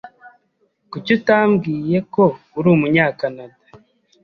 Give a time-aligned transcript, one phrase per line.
[0.91, 2.23] Kuki utambwiye ko
[2.57, 3.57] uri Umunyakanada?